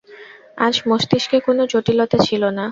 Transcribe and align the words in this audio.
তাঁর 0.57 0.75
মস্তিষ্কে 0.89 1.37
কোন 1.45 1.57
জটিলতা 1.71 2.17
ছিল 2.27 2.43
না। 2.57 2.65